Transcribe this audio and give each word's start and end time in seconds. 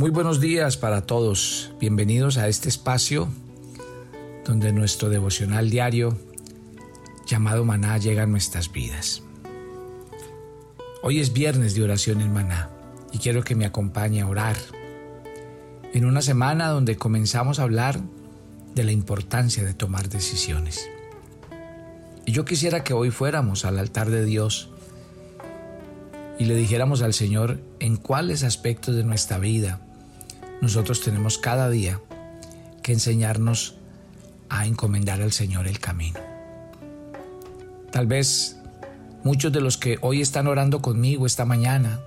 Muy 0.00 0.08
buenos 0.08 0.40
días 0.40 0.78
para 0.78 1.02
todos. 1.02 1.72
Bienvenidos 1.78 2.38
a 2.38 2.48
este 2.48 2.70
espacio 2.70 3.28
donde 4.46 4.72
nuestro 4.72 5.10
devocional 5.10 5.68
diario 5.68 6.16
llamado 7.26 7.66
Maná 7.66 7.98
llega 7.98 8.22
a 8.22 8.26
nuestras 8.26 8.72
vidas. 8.72 9.22
Hoy 11.02 11.20
es 11.20 11.34
viernes 11.34 11.74
de 11.74 11.82
oración 11.82 12.22
en 12.22 12.32
Maná 12.32 12.70
y 13.12 13.18
quiero 13.18 13.42
que 13.42 13.54
me 13.54 13.66
acompañe 13.66 14.22
a 14.22 14.26
orar. 14.26 14.56
En 15.92 16.06
una 16.06 16.22
semana 16.22 16.68
donde 16.68 16.96
comenzamos 16.96 17.58
a 17.58 17.64
hablar 17.64 18.00
de 18.74 18.84
la 18.84 18.92
importancia 18.92 19.64
de 19.64 19.74
tomar 19.74 20.08
decisiones. 20.08 20.88
Y 22.24 22.32
yo 22.32 22.46
quisiera 22.46 22.84
que 22.84 22.94
hoy 22.94 23.10
fuéramos 23.10 23.66
al 23.66 23.78
altar 23.78 24.08
de 24.08 24.24
Dios 24.24 24.70
y 26.38 26.46
le 26.46 26.54
dijéramos 26.54 27.02
al 27.02 27.12
Señor 27.12 27.60
en 27.80 27.98
cuáles 27.98 28.44
aspectos 28.44 28.96
de 28.96 29.04
nuestra 29.04 29.36
vida 29.36 29.88
nosotros 30.60 31.00
tenemos 31.00 31.38
cada 31.38 31.70
día 31.70 32.00
que 32.82 32.92
enseñarnos 32.92 33.76
a 34.48 34.66
encomendar 34.66 35.22
al 35.22 35.32
Señor 35.32 35.66
el 35.66 35.78
camino. 35.78 36.20
Tal 37.90 38.06
vez 38.06 38.56
muchos 39.24 39.52
de 39.52 39.60
los 39.60 39.76
que 39.76 39.98
hoy 40.00 40.20
están 40.20 40.46
orando 40.46 40.80
conmigo 40.82 41.26
esta 41.26 41.44
mañana 41.44 42.00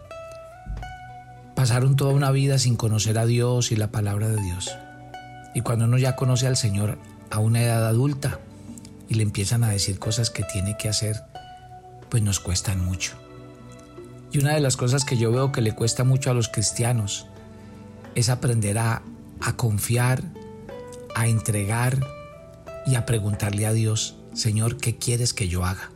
pasaron 1.56 1.96
toda 1.96 2.14
una 2.14 2.32
vida 2.32 2.58
sin 2.58 2.76
conocer 2.76 3.18
a 3.18 3.26
Dios 3.26 3.72
y 3.72 3.76
la 3.76 3.92
palabra 3.92 4.30
de 4.30 4.42
Dios. 4.42 4.72
Y 5.54 5.62
cuando 5.62 5.86
uno 5.86 5.98
ya 5.98 6.16
conoce 6.16 6.48
al 6.48 6.58
Señor 6.58 6.98
a 7.30 7.40
una 7.40 7.62
edad 7.62 7.88
adulta 7.88 8.40
y 9.08 9.16
le 9.16 9.24
empiezan 9.24 9.64
a 9.64 9.70
decir 9.70 10.00
cosas 10.00 10.30
que 10.30 10.44
tiene 10.44 10.78
que 10.78 10.90
hacer, 10.90 11.24
pues 12.10 12.24
nos 12.24 12.40
cuestan 12.40 12.84
mucho. 12.84 13.14
Y 14.32 14.40
una 14.40 14.54
de 14.54 14.60
las 14.60 14.78
cosas 14.78 15.06
que 15.06 15.18
yo 15.18 15.32
veo 15.32 15.52
que 15.52 15.62
le 15.62 15.74
cuesta 15.74 16.04
mucho 16.04 16.32
a 16.32 16.34
los 16.34 16.50
cristianos 16.50 17.28
es 18.16 18.30
aprender 18.30 18.78
a, 18.78 19.02
confiar, 19.56 20.24
a 21.16 21.28
entregar 21.28 22.00
y 22.86 22.96
a 22.96 23.06
preguntarle 23.06 23.66
a 23.66 23.74
Dios, 23.74 24.16
Señor, 24.34 24.78
¿qué 24.78 24.98
quieres 24.98 25.34
que 25.34 25.48
yo 25.48 25.66
haga? 25.66 25.92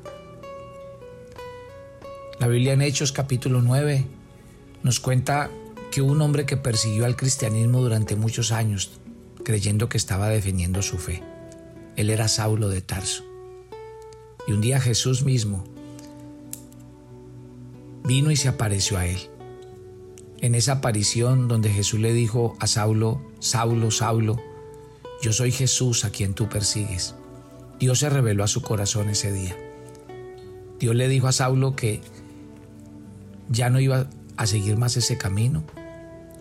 La 2.40 2.48
Biblia 2.48 2.74
en 2.74 2.82
Hechos 2.82 3.12
capítulo 3.12 3.62
9 3.62 4.06
nos 4.84 5.00
cuenta 5.00 5.50
que 5.92 6.02
un 6.02 6.22
hombre 6.22 6.46
que 6.46 6.58
persiguió 6.58 7.06
al 7.06 7.16
cristianismo 7.16 7.82
durante 7.82 8.16
muchos 8.16 8.52
años, 8.52 9.00
creyendo 9.44 9.90
que 9.90 9.98
estaba 9.98 10.30
defendiendo 10.30 10.82
su 10.82 10.98
fe. 10.98 11.24
Él 11.96 12.10
era 12.10 12.28
Saulo 12.28 12.70
de 12.70 12.82
Tarso. 12.82 13.24
Y 14.48 14.52
un 14.52 14.62
día 14.62 14.80
Jesús 14.80 15.24
mismo 15.24 15.64
vino 18.04 18.32
y 18.32 18.36
se 18.36 18.48
apareció 18.48 18.98
a 18.98 19.06
él. 19.06 19.20
En 20.42 20.54
esa 20.54 20.74
aparición 20.74 21.48
donde 21.48 21.70
Jesús 21.70 22.00
le 22.00 22.14
dijo 22.14 22.56
a 22.60 22.68
Saulo, 22.68 23.22
Saulo, 23.40 23.90
Saulo, 23.90 24.38
yo 25.22 25.34
soy 25.34 25.52
Jesús 25.52 26.06
a 26.06 26.12
quien 26.12 26.36
tú 26.36 26.48
persigues. 26.48 27.16
Dios 27.80 28.00
se 28.00 28.10
reveló 28.10 28.44
a 28.44 28.48
su 28.48 28.62
corazón 28.62 29.10
ese 29.10 29.32
día. 29.32 29.56
Dios 30.80 30.96
le 30.96 31.08
dijo 31.08 31.28
a 31.28 31.32
Saulo 31.32 31.76
que 31.76 32.02
ya 33.50 33.70
no 33.70 33.80
iba 33.80 34.08
a 34.36 34.46
seguir 34.46 34.78
más 34.78 34.96
ese 34.98 35.18
camino 35.18 35.64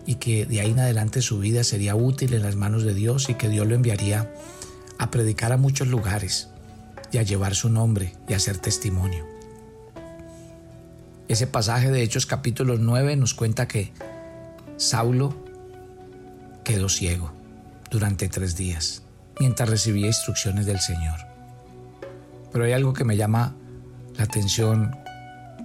y 0.05 0.15
que 0.15 0.45
de 0.45 0.61
ahí 0.61 0.71
en 0.71 0.79
adelante 0.79 1.21
su 1.21 1.39
vida 1.39 1.63
sería 1.63 1.95
útil 1.95 2.33
en 2.33 2.43
las 2.43 2.55
manos 2.55 2.83
de 2.83 2.93
Dios 2.93 3.29
y 3.29 3.33
que 3.33 3.49
Dios 3.49 3.67
lo 3.67 3.75
enviaría 3.75 4.31
a 4.99 5.11
predicar 5.11 5.51
a 5.51 5.57
muchos 5.57 5.87
lugares 5.87 6.49
y 7.11 7.17
a 7.17 7.23
llevar 7.23 7.55
su 7.55 7.69
nombre 7.69 8.13
y 8.27 8.33
a 8.33 8.39
ser 8.39 8.57
testimonio. 8.57 9.36
Ese 11.27 11.45
pasaje 11.45 11.91
de 11.91 12.03
Hechos 12.03 12.25
capítulo 12.25 12.77
9 12.77 13.17
nos 13.17 13.33
cuenta 13.33 13.67
que 13.67 13.91
Saulo 14.77 15.35
quedó 16.63 16.87
ciego 16.87 17.33
durante 17.91 18.29
tres 18.29 18.55
días 18.55 19.03
mientras 19.37 19.69
recibía 19.69 20.07
instrucciones 20.07 20.65
del 20.65 20.79
Señor. 20.79 21.19
Pero 22.51 22.63
hay 22.63 22.71
algo 22.71 22.93
que 22.93 23.03
me 23.03 23.17
llama 23.17 23.55
la 24.17 24.23
atención 24.23 24.95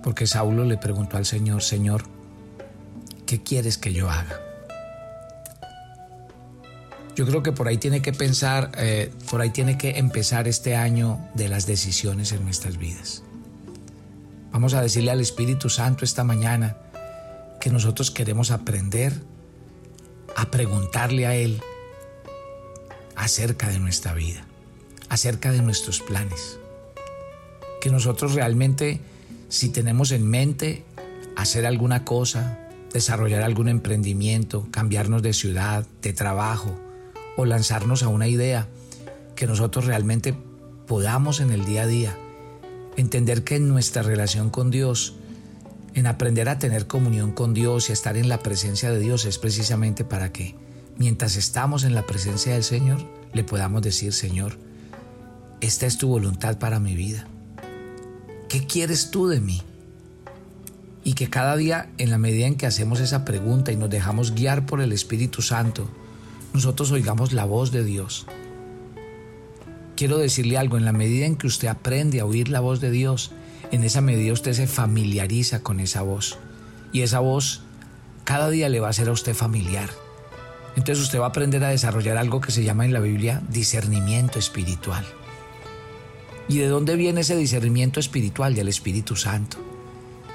porque 0.02 0.26
Saulo 0.26 0.64
le 0.64 0.78
preguntó 0.78 1.16
al 1.16 1.26
Señor, 1.26 1.62
Señor, 1.62 2.02
¿qué 3.24 3.40
quieres 3.40 3.78
que 3.78 3.92
yo 3.92 4.10
haga? 4.10 4.40
Yo 7.14 7.24
creo 7.24 7.44
que 7.44 7.52
por 7.52 7.68
ahí 7.68 7.78
tiene 7.78 8.02
que 8.02 8.12
pensar, 8.12 8.72
eh, 8.78 9.12
por 9.30 9.40
ahí 9.40 9.50
tiene 9.50 9.78
que 9.78 9.98
empezar 9.98 10.48
este 10.48 10.74
año 10.74 11.20
de 11.34 11.48
las 11.48 11.66
decisiones 11.66 12.32
en 12.32 12.42
nuestras 12.42 12.78
vidas. 12.78 13.22
Vamos 14.52 14.74
a 14.74 14.82
decirle 14.82 15.10
al 15.10 15.20
Espíritu 15.20 15.70
Santo 15.70 16.04
esta 16.04 16.24
mañana 16.24 16.76
que 17.58 17.70
nosotros 17.70 18.10
queremos 18.10 18.50
aprender 18.50 19.14
a 20.36 20.50
preguntarle 20.50 21.26
a 21.26 21.34
Él 21.34 21.62
acerca 23.16 23.68
de 23.68 23.78
nuestra 23.78 24.12
vida, 24.12 24.44
acerca 25.08 25.52
de 25.52 25.62
nuestros 25.62 26.00
planes. 26.00 26.58
Que 27.80 27.90
nosotros 27.90 28.34
realmente, 28.34 29.00
si 29.48 29.70
tenemos 29.70 30.12
en 30.12 30.28
mente 30.28 30.84
hacer 31.34 31.64
alguna 31.64 32.04
cosa, 32.04 32.58
desarrollar 32.92 33.42
algún 33.42 33.68
emprendimiento, 33.68 34.68
cambiarnos 34.70 35.22
de 35.22 35.32
ciudad, 35.32 35.86
de 36.02 36.12
trabajo 36.12 36.78
o 37.38 37.46
lanzarnos 37.46 38.02
a 38.02 38.08
una 38.08 38.28
idea, 38.28 38.68
que 39.34 39.46
nosotros 39.46 39.86
realmente 39.86 40.34
podamos 40.86 41.40
en 41.40 41.52
el 41.52 41.64
día 41.64 41.84
a 41.84 41.86
día 41.86 42.18
entender 42.96 43.44
que 43.44 43.56
en 43.56 43.68
nuestra 43.68 44.02
relación 44.02 44.50
con 44.50 44.70
Dios, 44.70 45.14
en 45.94 46.06
aprender 46.06 46.48
a 46.48 46.58
tener 46.58 46.86
comunión 46.86 47.32
con 47.32 47.54
Dios 47.54 47.88
y 47.88 47.92
a 47.92 47.94
estar 47.94 48.16
en 48.16 48.28
la 48.28 48.40
presencia 48.40 48.90
de 48.90 48.98
Dios 48.98 49.24
es 49.24 49.38
precisamente 49.38 50.04
para 50.04 50.32
que, 50.32 50.54
mientras 50.96 51.36
estamos 51.36 51.84
en 51.84 51.94
la 51.94 52.06
presencia 52.06 52.54
del 52.54 52.64
Señor, 52.64 53.06
le 53.32 53.44
podamos 53.44 53.82
decir, 53.82 54.12
Señor, 54.12 54.58
esta 55.60 55.86
es 55.86 55.98
tu 55.98 56.08
voluntad 56.08 56.58
para 56.58 56.80
mi 56.80 56.94
vida. 56.94 57.26
¿Qué 58.48 58.66
quieres 58.66 59.10
tú 59.10 59.28
de 59.28 59.40
mí? 59.40 59.62
Y 61.04 61.14
que 61.14 61.30
cada 61.30 61.56
día, 61.56 61.90
en 61.98 62.10
la 62.10 62.18
medida 62.18 62.46
en 62.46 62.56
que 62.56 62.66
hacemos 62.66 63.00
esa 63.00 63.24
pregunta 63.24 63.72
y 63.72 63.76
nos 63.76 63.90
dejamos 63.90 64.34
guiar 64.34 64.66
por 64.66 64.80
el 64.80 64.92
Espíritu 64.92 65.42
Santo, 65.42 65.88
nosotros 66.52 66.90
oigamos 66.92 67.32
la 67.32 67.44
voz 67.44 67.72
de 67.72 67.84
Dios 67.84 68.26
quiero 70.02 70.18
decirle 70.18 70.58
algo, 70.58 70.76
en 70.76 70.84
la 70.84 70.92
medida 70.92 71.26
en 71.26 71.36
que 71.36 71.46
usted 71.46 71.68
aprende 71.68 72.18
a 72.18 72.24
oír 72.24 72.48
la 72.48 72.58
voz 72.58 72.80
de 72.80 72.90
Dios, 72.90 73.30
en 73.70 73.84
esa 73.84 74.00
medida 74.00 74.32
usted 74.32 74.52
se 74.52 74.66
familiariza 74.66 75.62
con 75.62 75.78
esa 75.78 76.02
voz. 76.02 76.40
Y 76.90 77.02
esa 77.02 77.20
voz 77.20 77.62
cada 78.24 78.50
día 78.50 78.68
le 78.68 78.80
va 78.80 78.88
a 78.88 78.92
ser 78.92 79.06
a 79.06 79.12
usted 79.12 79.32
familiar. 79.32 79.88
Entonces 80.74 81.04
usted 81.04 81.20
va 81.20 81.26
a 81.26 81.28
aprender 81.28 81.62
a 81.62 81.68
desarrollar 81.68 82.16
algo 82.16 82.40
que 82.40 82.50
se 82.50 82.64
llama 82.64 82.84
en 82.84 82.92
la 82.92 82.98
Biblia 82.98 83.42
discernimiento 83.48 84.40
espiritual. 84.40 85.06
¿Y 86.48 86.58
de 86.58 86.66
dónde 86.66 86.96
viene 86.96 87.20
ese 87.20 87.36
discernimiento 87.36 88.00
espiritual? 88.00 88.56
Del 88.56 88.66
Espíritu 88.66 89.14
Santo. 89.14 89.58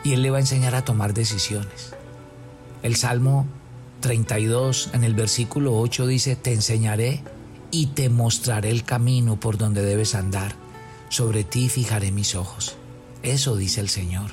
Y 0.01 0.13
Él 0.13 0.21
le 0.21 0.29
va 0.29 0.37
a 0.37 0.39
enseñar 0.39 0.75
a 0.75 0.85
tomar 0.85 1.13
decisiones. 1.13 1.93
El 2.83 2.95
Salmo 2.95 3.45
32 3.99 4.91
en 4.93 5.03
el 5.03 5.13
versículo 5.13 5.77
8 5.77 6.07
dice, 6.07 6.37
te 6.37 6.53
enseñaré 6.53 7.21
y 7.71 7.87
te 7.87 8.09
mostraré 8.09 8.69
el 8.69 8.83
camino 8.83 9.39
por 9.39 9.57
donde 9.57 9.81
debes 9.81 10.15
andar. 10.15 10.55
Sobre 11.09 11.43
ti 11.43 11.69
fijaré 11.69 12.11
mis 12.11 12.35
ojos. 12.35 12.75
Eso 13.23 13.55
dice 13.55 13.81
el 13.81 13.89
Señor. 13.89 14.31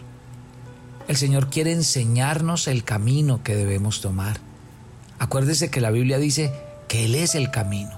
El 1.06 1.16
Señor 1.16 1.50
quiere 1.50 1.72
enseñarnos 1.72 2.66
el 2.66 2.84
camino 2.84 3.42
que 3.42 3.54
debemos 3.54 4.00
tomar. 4.00 4.38
Acuérdese 5.18 5.70
que 5.70 5.80
la 5.80 5.90
Biblia 5.90 6.18
dice 6.18 6.52
que 6.88 7.04
Él 7.04 7.14
es 7.14 7.34
el 7.34 7.50
camino. 7.50 7.92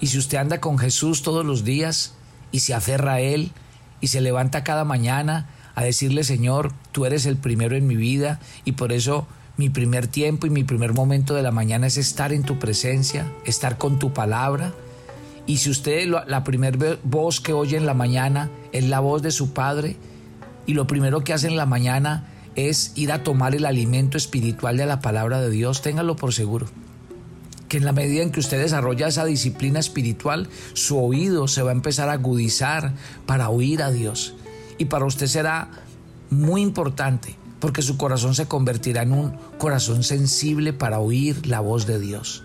Y 0.00 0.08
si 0.08 0.18
usted 0.18 0.38
anda 0.38 0.60
con 0.60 0.78
Jesús 0.78 1.22
todos 1.22 1.44
los 1.44 1.64
días 1.64 2.14
y 2.50 2.60
se 2.60 2.74
aferra 2.74 3.14
a 3.14 3.20
Él 3.20 3.52
y 4.00 4.08
se 4.08 4.20
levanta 4.20 4.64
cada 4.64 4.84
mañana 4.84 5.48
a 5.74 5.82
decirle, 5.82 6.24
Señor, 6.24 6.72
tú 6.92 7.06
eres 7.06 7.26
el 7.26 7.36
primero 7.36 7.76
en 7.76 7.86
mi 7.86 7.96
vida 7.96 8.40
y 8.64 8.72
por 8.72 8.92
eso 8.92 9.26
mi 9.62 9.70
primer 9.70 10.08
tiempo 10.08 10.48
y 10.48 10.50
mi 10.50 10.64
primer 10.64 10.92
momento 10.92 11.34
de 11.34 11.42
la 11.44 11.52
mañana 11.52 11.86
es 11.86 11.96
estar 11.96 12.32
en 12.32 12.42
tu 12.42 12.58
presencia, 12.58 13.32
estar 13.44 13.78
con 13.78 14.00
tu 14.00 14.12
palabra. 14.12 14.74
Y 15.46 15.58
si 15.58 15.70
usted 15.70 16.08
la 16.08 16.42
primera 16.42 16.98
voz 17.04 17.40
que 17.40 17.52
oye 17.52 17.76
en 17.76 17.86
la 17.86 17.94
mañana 17.94 18.50
es 18.72 18.88
la 18.88 18.98
voz 18.98 19.22
de 19.22 19.30
su 19.30 19.52
Padre, 19.52 19.94
y 20.66 20.74
lo 20.74 20.88
primero 20.88 21.22
que 21.22 21.32
hace 21.32 21.46
en 21.46 21.56
la 21.56 21.64
mañana 21.64 22.26
es 22.56 22.90
ir 22.96 23.12
a 23.12 23.22
tomar 23.22 23.54
el 23.54 23.64
alimento 23.64 24.18
espiritual 24.18 24.76
de 24.76 24.86
la 24.86 25.00
palabra 25.00 25.40
de 25.40 25.50
Dios, 25.50 25.80
téngalo 25.80 26.16
por 26.16 26.34
seguro. 26.34 26.66
Que 27.68 27.76
en 27.76 27.84
la 27.84 27.92
medida 27.92 28.24
en 28.24 28.32
que 28.32 28.40
usted 28.40 28.60
desarrolla 28.60 29.06
esa 29.06 29.24
disciplina 29.24 29.78
espiritual, 29.78 30.48
su 30.72 30.98
oído 30.98 31.46
se 31.46 31.62
va 31.62 31.70
a 31.70 31.74
empezar 31.74 32.08
a 32.08 32.14
agudizar 32.14 32.94
para 33.26 33.48
oír 33.48 33.80
a 33.84 33.92
Dios. 33.92 34.34
Y 34.76 34.86
para 34.86 35.04
usted 35.04 35.28
será 35.28 35.68
muy 36.30 36.62
importante 36.62 37.36
porque 37.62 37.80
su 37.80 37.96
corazón 37.96 38.34
se 38.34 38.46
convertirá 38.46 39.02
en 39.02 39.12
un 39.12 39.36
corazón 39.56 40.02
sensible 40.02 40.72
para 40.72 40.98
oír 40.98 41.46
la 41.46 41.60
voz 41.60 41.86
de 41.86 42.00
Dios. 42.00 42.42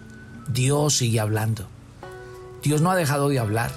Dios 0.47 0.93
sigue 0.93 1.19
hablando. 1.19 1.65
Dios 2.61 2.83
no 2.83 2.91
ha 2.91 2.95
dejado 2.95 3.27
de 3.27 3.39
hablar. 3.39 3.71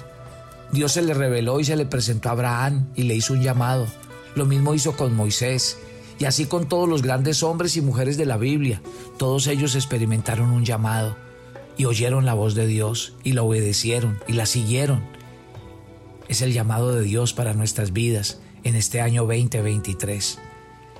Dios 0.71 0.91
se 0.91 1.01
le 1.01 1.15
reveló 1.15 1.59
y 1.59 1.65
se 1.65 1.75
le 1.75 1.87
presentó 1.87 2.29
a 2.29 2.33
Abraham 2.33 2.89
y 2.95 3.03
le 3.03 3.15
hizo 3.15 3.33
un 3.33 3.41
llamado. 3.41 3.87
Lo 4.35 4.45
mismo 4.45 4.75
hizo 4.75 4.95
con 4.95 5.15
Moisés 5.15 5.79
Y 6.19 6.25
así 6.25 6.45
con 6.45 6.69
todos 6.69 6.87
los 6.87 7.01
grandes 7.01 7.41
hombres 7.41 7.75
y 7.75 7.81
mujeres 7.81 8.17
de 8.17 8.27
la 8.27 8.37
Biblia, 8.37 8.79
todos 9.17 9.47
ellos 9.47 9.73
experimentaron 9.73 10.51
un 10.51 10.63
llamado 10.63 11.17
y 11.75 11.85
oyeron 11.85 12.23
la 12.23 12.35
voz 12.35 12.53
de 12.53 12.67
Dios 12.67 13.15
y 13.23 13.33
la 13.33 13.41
obedecieron 13.41 14.19
y 14.27 14.33
la 14.33 14.45
siguieron. 14.45 15.01
Es 16.27 16.43
el 16.43 16.53
llamado 16.53 16.93
de 16.93 17.01
Dios 17.01 17.33
para 17.33 17.55
nuestras 17.55 17.93
vidas 17.93 18.39
en 18.63 18.75
este 18.75 19.01
año 19.01 19.23
2023. 19.23 20.37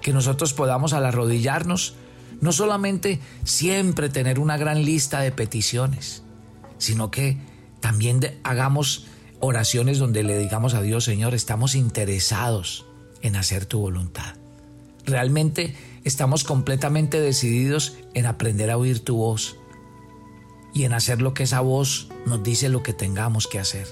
Que 0.01 0.13
nosotros 0.13 0.53
podamos 0.53 0.93
al 0.93 1.05
arrodillarnos, 1.05 1.95
no 2.41 2.51
solamente 2.51 3.19
siempre 3.43 4.09
tener 4.09 4.39
una 4.39 4.57
gran 4.57 4.83
lista 4.83 5.21
de 5.21 5.31
peticiones, 5.31 6.23
sino 6.77 7.11
que 7.11 7.37
también 7.79 8.39
hagamos 8.43 9.07
oraciones 9.39 9.99
donde 9.99 10.23
le 10.23 10.37
digamos 10.37 10.73
a 10.73 10.81
Dios, 10.81 11.03
Señor, 11.03 11.33
estamos 11.35 11.75
interesados 11.75 12.85
en 13.21 13.35
hacer 13.35 13.65
tu 13.65 13.79
voluntad. 13.79 14.35
Realmente 15.05 15.75
estamos 16.03 16.43
completamente 16.43 17.19
decididos 17.19 17.97
en 18.13 18.25
aprender 18.25 18.71
a 18.71 18.77
oír 18.77 18.99
tu 19.03 19.17
voz 19.17 19.57
y 20.73 20.85
en 20.85 20.93
hacer 20.93 21.21
lo 21.21 21.33
que 21.33 21.43
esa 21.43 21.59
voz 21.59 22.07
nos 22.25 22.43
dice 22.43 22.69
lo 22.69 22.83
que 22.83 22.93
tengamos 22.93 23.47
que 23.47 23.59
hacer. 23.59 23.87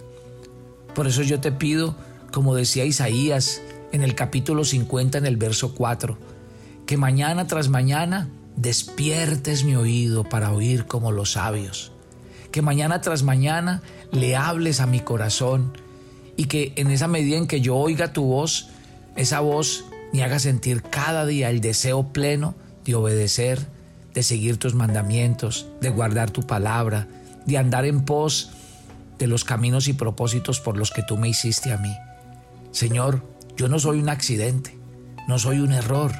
Por 0.95 1.07
eso 1.07 1.21
yo 1.23 1.39
te 1.39 1.51
pido, 1.51 1.95
como 2.31 2.55
decía 2.55 2.85
Isaías 2.85 3.61
en 3.91 4.03
el 4.03 4.15
capítulo 4.15 4.63
50 4.63 5.17
en 5.17 5.25
el 5.25 5.37
verso 5.37 5.73
4, 5.75 6.17
que 6.85 6.97
mañana 6.97 7.47
tras 7.47 7.69
mañana 7.69 8.29
despiertes 8.55 9.63
mi 9.63 9.75
oído 9.75 10.23
para 10.23 10.51
oír 10.51 10.85
como 10.85 11.11
los 11.11 11.33
sabios, 11.33 11.91
que 12.51 12.61
mañana 12.61 13.01
tras 13.01 13.23
mañana 13.23 13.81
le 14.11 14.35
hables 14.35 14.79
a 14.79 14.87
mi 14.87 14.99
corazón 14.99 15.77
y 16.35 16.45
que 16.45 16.73
en 16.75 16.89
esa 16.91 17.07
medida 17.07 17.37
en 17.37 17.47
que 17.47 17.61
yo 17.61 17.75
oiga 17.75 18.13
tu 18.13 18.23
voz, 18.23 18.69
esa 19.15 19.39
voz 19.39 19.85
me 20.13 20.23
haga 20.23 20.39
sentir 20.39 20.81
cada 20.81 21.25
día 21.25 21.49
el 21.49 21.61
deseo 21.61 22.11
pleno 22.11 22.55
de 22.85 22.95
obedecer, 22.95 23.67
de 24.13 24.23
seguir 24.23 24.57
tus 24.57 24.73
mandamientos, 24.73 25.67
de 25.81 25.89
guardar 25.89 26.31
tu 26.31 26.43
palabra, 26.43 27.07
de 27.45 27.57
andar 27.57 27.85
en 27.85 28.03
pos 28.03 28.51
de 29.17 29.27
los 29.27 29.43
caminos 29.43 29.87
y 29.87 29.93
propósitos 29.93 30.59
por 30.59 30.77
los 30.77 30.91
que 30.91 31.03
tú 31.03 31.17
me 31.17 31.29
hiciste 31.29 31.71
a 31.71 31.77
mí. 31.77 31.93
Señor, 32.71 33.21
yo 33.59 33.67
no 33.67 33.77
soy 33.77 33.99
un 33.99 34.07
accidente, 34.07 34.73
no 35.27 35.37
soy 35.37 35.59
un 35.59 35.73
error. 35.73 36.13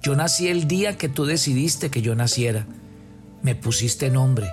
Yo 0.00 0.14
nací 0.14 0.46
el 0.46 0.68
día 0.68 0.96
que 0.96 1.08
tú 1.08 1.24
decidiste 1.24 1.90
que 1.90 2.02
yo 2.02 2.14
naciera. 2.14 2.68
Me 3.42 3.56
pusiste 3.56 4.10
nombre 4.10 4.48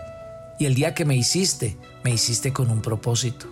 y 0.58 0.66
el 0.66 0.74
día 0.74 0.96
que 0.96 1.06
me 1.06 1.16
hiciste, 1.16 1.78
me 2.04 2.10
hiciste 2.10 2.52
con 2.52 2.72
un 2.72 2.82
propósito. 2.82 3.46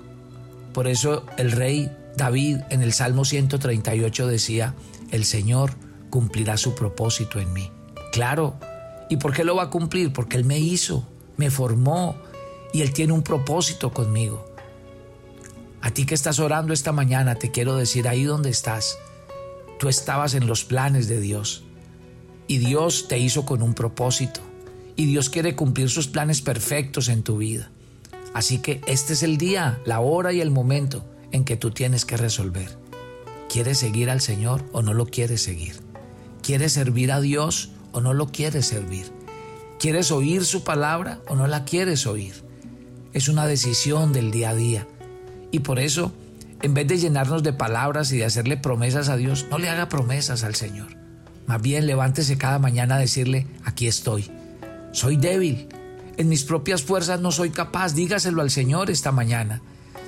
Por 0.73 0.87
eso 0.87 1.23
el 1.37 1.51
rey 1.51 1.95
David 2.17 2.61
en 2.71 2.81
el 2.81 2.93
Salmo 2.93 3.25
138 3.25 4.25
decía, 4.25 4.73
el 5.11 5.23
Señor 5.23 5.75
cumplirá 6.09 6.57
su 6.57 6.73
propósito 6.73 7.39
en 7.39 7.53
mí. 7.53 7.69
Claro, 8.11 8.55
¿y 9.07 9.17
por 9.17 9.35
qué 9.35 9.43
lo 9.43 9.55
va 9.55 9.65
a 9.65 9.69
cumplir? 9.69 10.11
Porque 10.13 10.35
Él 10.35 10.45
me 10.45 10.57
hizo, 10.57 11.07
me 11.37 11.51
formó 11.51 12.15
y 12.73 12.81
Él 12.81 12.91
tiene 12.91 13.13
un 13.13 13.21
propósito 13.21 13.93
conmigo. 13.93 14.51
A 15.83 15.91
ti 15.91 16.05
que 16.05 16.15
estás 16.15 16.39
orando 16.39 16.71
esta 16.71 16.93
mañana, 16.93 17.35
te 17.35 17.51
quiero 17.51 17.75
decir 17.75 18.07
ahí 18.07 18.23
donde 18.23 18.49
estás, 18.49 18.97
tú 19.79 19.89
estabas 19.89 20.33
en 20.33 20.47
los 20.47 20.63
planes 20.63 21.09
de 21.09 21.19
Dios 21.19 21.65
y 22.47 22.59
Dios 22.59 23.09
te 23.09 23.19
hizo 23.19 23.43
con 23.43 23.61
un 23.61 23.73
propósito 23.73 24.39
y 24.95 25.07
Dios 25.07 25.29
quiere 25.29 25.57
cumplir 25.57 25.89
sus 25.89 26.07
planes 26.07 26.39
perfectos 26.39 27.09
en 27.09 27.21
tu 27.21 27.35
vida. 27.35 27.69
Así 28.33 28.59
que 28.59 28.79
este 28.87 29.11
es 29.11 29.23
el 29.23 29.37
día, 29.37 29.81
la 29.85 29.99
hora 29.99 30.31
y 30.31 30.39
el 30.39 30.51
momento 30.51 31.03
en 31.33 31.43
que 31.43 31.57
tú 31.57 31.71
tienes 31.71 32.05
que 32.05 32.15
resolver. 32.15 32.77
¿Quieres 33.49 33.77
seguir 33.77 34.09
al 34.09 34.21
Señor 34.21 34.63
o 34.71 34.83
no 34.83 34.93
lo 34.93 35.07
quieres 35.07 35.41
seguir? 35.41 35.81
¿Quieres 36.41 36.71
servir 36.71 37.11
a 37.11 37.19
Dios 37.19 37.71
o 37.91 37.99
no 37.99 38.13
lo 38.13 38.27
quieres 38.27 38.67
servir? 38.67 39.11
¿Quieres 39.79 40.11
oír 40.11 40.45
su 40.45 40.63
palabra 40.63 41.19
o 41.27 41.35
no 41.35 41.45
la 41.47 41.65
quieres 41.65 42.07
oír? 42.07 42.35
Es 43.11 43.27
una 43.27 43.47
decisión 43.47 44.13
del 44.13 44.31
día 44.31 44.51
a 44.51 44.55
día. 44.55 44.87
Y 45.53 45.59
por 45.59 45.79
eso, 45.79 46.11
en 46.61 46.73
vez 46.73 46.85
de 46.89 46.97
llenarnos 46.97 47.43
de 47.43 47.53
palabras 47.53 48.11
y 48.11 48.17
de 48.17 48.25
hacerle 48.25 48.57
promesas 48.57 49.07
a 49.07 49.15
Dios, 49.15 49.45
no 49.49 49.57
le 49.57 49.69
haga 49.69 49.87
promesas 49.87 50.43
al 50.43 50.55
Señor. 50.55 50.97
Más 51.47 51.61
bien 51.61 51.87
levántese 51.87 52.37
cada 52.37 52.59
mañana 52.59 52.95
a 52.95 52.99
decirle, 52.99 53.47
aquí 53.63 53.87
estoy 53.87 54.29
soy 54.93 55.17
débil. 55.17 55.67
En 56.17 56.29
mis 56.29 56.43
propias 56.45 56.83
fuerzas 56.83 57.19
no 57.19 57.31
soy 57.31 57.49
capaz. 57.49 57.93
Dígaselo 57.95 58.41
al 58.41 58.51
Señor 58.51 58.89
esta 58.89 59.11
mañana. 59.11 59.61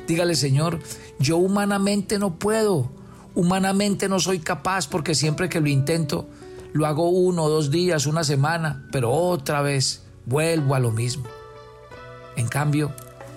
Dígale, 0.08 0.36
Señor, 0.36 0.80
yo 1.20 1.38
humanamente 1.38 2.20
no 2.20 2.36
puedo. 2.38 2.92
Humanamente 3.34 4.08
no 4.08 4.20
soy 4.20 4.40
capaz 4.40 4.88
porque 4.88 5.16
siempre 5.16 5.50
que 5.50 5.60
lo 5.60 5.68
intento, 5.68 6.30
lo 6.72 6.86
hago 6.86 7.10
uno, 7.10 7.50
dos 7.50 7.72
días, 7.72 8.06
una 8.06 8.24
semana, 8.24 8.88
pero 8.92 9.12
otra 9.12 9.62
vez 9.62 10.04
vuelvo 10.26 10.76
a 10.76 10.80
lo 10.80 10.92
mismo. 10.92 11.26
En 12.38 12.48
cambio, 12.48 12.94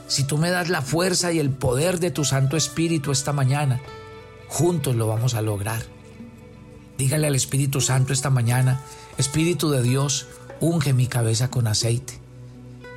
si 0.08 0.24
tú 0.24 0.38
me 0.38 0.50
das 0.50 0.70
la 0.70 0.82
fuerza 0.82 1.32
y 1.32 1.38
el 1.38 1.50
poder 1.50 2.00
de 2.00 2.10
tu 2.10 2.24
Santo 2.24 2.56
Espíritu 2.56 3.12
esta 3.12 3.32
mañana, 3.32 3.80
juntos 4.48 4.96
lo 4.96 5.06
vamos 5.06 5.34
a 5.34 5.42
lograr. 5.42 5.82
Dígale 6.96 7.28
al 7.28 7.36
Espíritu 7.36 7.80
Santo 7.80 8.12
esta 8.12 8.30
mañana, 8.30 8.80
Espíritu 9.18 9.70
de 9.70 9.82
Dios, 9.82 10.26
unge 10.60 10.94
mi 10.94 11.06
cabeza 11.06 11.50
con 11.50 11.66
aceite. 11.66 12.18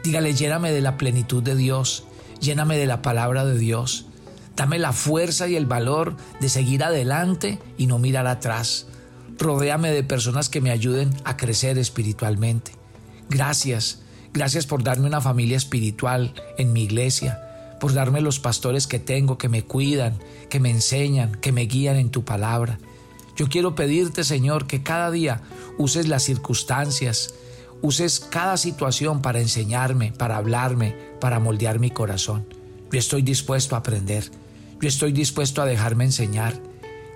Dígale, 0.04 0.34
lléname 0.34 0.72
de 0.72 0.82
la 0.82 0.98
plenitud 0.98 1.44
de 1.44 1.56
Dios, 1.56 2.06
lléname 2.40 2.78
de 2.78 2.88
la 2.88 3.02
palabra 3.02 3.46
de 3.46 3.58
Dios. 3.58 4.08
Dame 4.56 4.80
la 4.80 4.94
fuerza 4.94 5.48
y 5.48 5.56
el 5.56 5.66
valor 5.66 6.16
de 6.40 6.50
seguir 6.50 6.84
adelante 6.84 7.60
y 7.78 7.88
no 7.88 8.00
mirar 8.00 8.28
atrás. 8.28 8.88
Rodéame 9.38 9.92
de 9.92 10.04
personas 10.04 10.50
que 10.50 10.62
me 10.62 10.72
ayuden 10.72 11.16
a 11.24 11.38
crecer 11.38 11.78
espiritualmente. 11.78 12.74
Gracias, 13.30 14.01
gracias 14.34 14.66
por 14.66 14.84
darme 14.84 15.08
una 15.08 15.22
familia 15.22 15.58
espiritual 15.58 16.34
en 16.58 16.74
mi 16.74 16.84
iglesia, 16.84 17.40
por 17.80 17.94
darme 17.94 18.22
los 18.22 18.40
pastores 18.40 18.88
que 18.88 19.00
tengo, 19.00 19.38
que 19.38 19.50
me 19.50 19.64
cuidan, 19.64 20.20
que 20.50 20.60
me 20.60 20.70
enseñan, 20.70 21.36
que 21.36 21.52
me 21.52 21.64
guían 21.64 21.98
en 21.98 22.10
tu 22.10 22.24
palabra. 22.24 22.80
Yo 23.36 23.48
quiero 23.48 23.76
pedirte, 23.76 24.24
Señor, 24.24 24.68
que 24.68 24.84
cada 24.84 25.10
día 25.12 25.42
uses 25.78 26.08
las 26.08 26.24
circunstancias, 26.24 27.34
uses 27.82 28.20
cada 28.20 28.58
situación 28.58 29.22
para 29.22 29.40
enseñarme, 29.40 30.12
para 30.12 30.38
hablarme, 30.38 30.96
para 31.20 31.40
moldear 31.40 31.80
mi 31.80 31.90
corazón. 31.90 32.46
Yo 32.92 33.00
estoy 33.00 33.22
dispuesto 33.22 33.76
a 33.76 33.80
aprender. 33.80 34.30
Yo 34.80 34.88
estoy 34.88 35.12
dispuesto 35.12 35.62
a 35.62 35.66
dejarme 35.66 36.04
enseñar. 36.04 36.54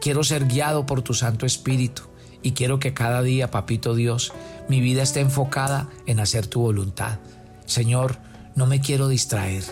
Quiero 0.01 0.23
ser 0.23 0.47
guiado 0.47 0.85
por 0.85 1.01
tu 1.01 1.13
Santo 1.13 1.45
Espíritu 1.45 2.03
y 2.45 2.51
quiero 2.51 2.77
que 2.77 2.93
cada 2.93 3.23
día, 3.23 3.49
Papito 3.49 3.95
Dios, 3.95 4.31
mi 4.69 4.79
vida 4.79 5.01
esté 5.01 5.19
enfocada 5.19 5.89
en 6.05 6.19
hacer 6.19 6.45
tu 6.45 6.61
voluntad. 6.61 7.17
Señor, 7.65 8.19
no 8.53 8.67
me 8.67 8.81
quiero 8.81 9.07
distraer. 9.07 9.63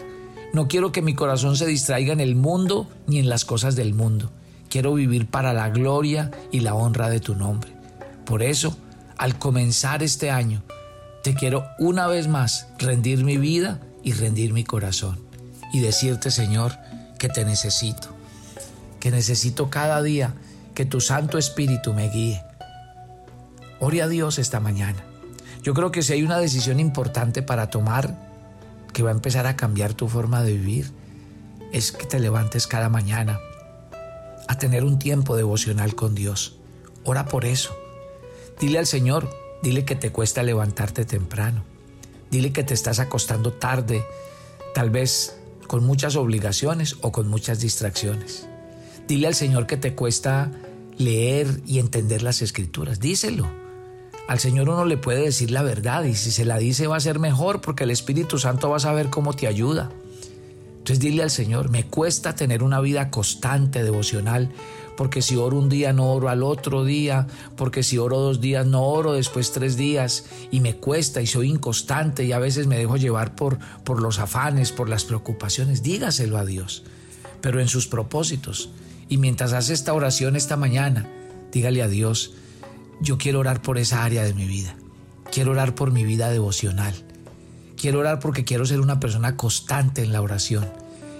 No 0.53 0.67
quiero 0.67 0.91
que 0.91 1.03
mi 1.03 1.13
corazón 1.13 1.55
se 1.55 1.67
distraiga 1.67 2.13
en 2.13 2.19
el 2.19 2.33
mundo 2.33 2.89
ni 3.05 3.19
en 3.19 3.29
las 3.29 3.45
cosas 3.45 3.75
del 3.75 3.93
mundo. 3.93 4.31
Quiero 4.71 4.95
vivir 4.95 5.27
para 5.27 5.53
la 5.53 5.69
gloria 5.69 6.31
y 6.51 6.61
la 6.61 6.73
honra 6.73 7.09
de 7.09 7.19
tu 7.19 7.35
nombre. 7.35 7.71
Por 8.25 8.41
eso, 8.41 8.75
al 9.17 9.37
comenzar 9.37 10.01
este 10.01 10.31
año, 10.31 10.63
te 11.21 11.35
quiero 11.35 11.67
una 11.77 12.07
vez 12.07 12.27
más 12.27 12.69
rendir 12.79 13.23
mi 13.23 13.37
vida 13.37 13.81
y 14.01 14.13
rendir 14.13 14.51
mi 14.51 14.63
corazón 14.63 15.19
y 15.73 15.79
decirte, 15.79 16.31
Señor, 16.31 16.71
que 17.19 17.29
te 17.29 17.45
necesito, 17.45 18.07
que 18.99 19.11
necesito 19.11 19.69
cada 19.69 20.01
día 20.01 20.33
que 20.73 20.85
tu 20.85 21.01
Santo 21.01 21.37
Espíritu 21.37 21.93
me 21.93 22.09
guíe. 22.09 22.41
Ore 23.79 24.01
a 24.01 24.07
Dios 24.07 24.39
esta 24.39 24.59
mañana. 24.59 25.03
Yo 25.61 25.73
creo 25.73 25.91
que 25.91 26.01
si 26.01 26.13
hay 26.13 26.23
una 26.23 26.39
decisión 26.39 26.79
importante 26.79 27.41
para 27.41 27.69
tomar 27.69 28.31
que 28.91 29.03
va 29.03 29.09
a 29.09 29.13
empezar 29.13 29.47
a 29.47 29.55
cambiar 29.55 29.93
tu 29.93 30.07
forma 30.07 30.43
de 30.43 30.53
vivir, 30.53 30.91
es 31.71 31.91
que 31.91 32.05
te 32.05 32.19
levantes 32.19 32.67
cada 32.67 32.89
mañana 32.89 33.39
a 34.47 34.57
tener 34.57 34.83
un 34.83 34.99
tiempo 34.99 35.35
devocional 35.35 35.95
con 35.95 36.15
Dios. 36.15 36.57
Ora 37.03 37.25
por 37.25 37.45
eso. 37.45 37.75
Dile 38.59 38.77
al 38.77 38.85
Señor, 38.85 39.29
Dile 39.63 39.85
que 39.85 39.95
te 39.95 40.11
cuesta 40.11 40.43
levantarte 40.43 41.05
temprano. 41.05 41.63
Dile 42.29 42.51
que 42.51 42.65
te 42.65 42.73
estás 42.73 42.99
acostando 42.99 43.53
tarde, 43.53 44.03
tal 44.75 44.89
vez 44.89 45.37
con 45.67 45.85
muchas 45.85 46.17
obligaciones 46.17 46.97
o 46.99 47.13
con 47.13 47.29
muchas 47.29 47.61
distracciones. 47.61 48.45
Dile 49.07 49.27
al 49.27 49.35
Señor 49.35 49.65
que 49.65 49.77
te 49.77 49.95
cuesta 49.95 50.51
leer 50.97 51.61
y 51.65 51.79
entender 51.79 52.23
las 52.23 52.41
escrituras. 52.41 52.99
Díselo. 52.99 53.62
Al 54.27 54.39
Señor 54.39 54.69
uno 54.69 54.85
le 54.85 54.97
puede 54.97 55.21
decir 55.21 55.51
la 55.51 55.63
verdad 55.63 56.05
y 56.05 56.15
si 56.15 56.31
se 56.31 56.45
la 56.45 56.57
dice 56.57 56.87
va 56.87 56.95
a 56.95 57.01
ser 57.01 57.19
mejor 57.19 57.59
porque 57.59 57.83
el 57.83 57.91
Espíritu 57.91 58.39
Santo 58.39 58.69
va 58.69 58.77
a 58.77 58.79
saber 58.79 59.09
cómo 59.09 59.33
te 59.33 59.47
ayuda. 59.47 59.91
Entonces 60.83 60.99
dile 60.99 61.23
al 61.23 61.29
Señor, 61.29 61.69
me 61.69 61.85
cuesta 61.85 62.35
tener 62.35 62.63
una 62.63 62.81
vida 62.81 63.09
constante, 63.09 63.83
devocional, 63.83 64.49
porque 64.97 65.21
si 65.21 65.35
oro 65.35 65.57
un 65.57 65.69
día 65.69 65.93
no 65.93 66.11
oro 66.11 66.29
al 66.29 66.43
otro 66.43 66.83
día, 66.83 67.27
porque 67.55 67.83
si 67.83 67.97
oro 67.97 68.19
dos 68.19 68.41
días 68.41 68.65
no 68.65 68.83
oro 68.83 69.13
después 69.13 69.51
tres 69.51 69.75
días 69.75 70.25
y 70.51 70.59
me 70.59 70.75
cuesta 70.75 71.21
y 71.21 71.27
soy 71.27 71.49
inconstante 71.49 72.25
y 72.25 72.31
a 72.31 72.39
veces 72.39 72.67
me 72.67 72.77
dejo 72.77 72.97
llevar 72.97 73.35
por, 73.35 73.59
por 73.83 74.01
los 74.01 74.19
afanes, 74.19 74.71
por 74.71 74.89
las 74.89 75.03
preocupaciones, 75.03 75.83
dígaselo 75.83 76.37
a 76.37 76.45
Dios, 76.45 76.83
pero 77.41 77.59
en 77.59 77.67
sus 77.67 77.87
propósitos. 77.87 78.69
Y 79.09 79.17
mientras 79.17 79.53
hace 79.53 79.73
esta 79.73 79.93
oración 79.93 80.35
esta 80.35 80.57
mañana, 80.57 81.07
dígale 81.51 81.81
a 81.81 81.87
Dios, 81.87 82.33
yo 83.01 83.17
quiero 83.17 83.39
orar 83.39 83.61
por 83.61 83.77
esa 83.77 84.03
área 84.03 84.23
de 84.23 84.33
mi 84.33 84.45
vida. 84.45 84.75
Quiero 85.31 85.51
orar 85.51 85.75
por 85.75 85.91
mi 85.91 86.03
vida 86.03 86.29
devocional. 86.29 86.93
Quiero 87.75 87.99
orar 87.99 88.19
porque 88.19 88.45
quiero 88.45 88.65
ser 88.65 88.79
una 88.79 88.99
persona 88.99 89.35
constante 89.35 90.03
en 90.03 90.13
la 90.13 90.21
oración. 90.21 90.65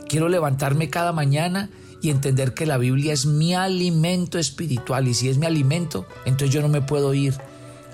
Quiero 0.07 0.29
levantarme 0.29 0.89
cada 0.89 1.11
mañana 1.11 1.69
y 2.01 2.09
entender 2.09 2.53
que 2.53 2.65
la 2.65 2.77
Biblia 2.77 3.13
es 3.13 3.25
mi 3.25 3.55
alimento 3.55 4.37
espiritual. 4.37 5.07
Y 5.07 5.13
si 5.13 5.29
es 5.29 5.37
mi 5.37 5.45
alimento, 5.45 6.05
entonces 6.25 6.53
yo 6.53 6.61
no 6.61 6.69
me 6.69 6.81
puedo 6.81 7.13
ir 7.13 7.33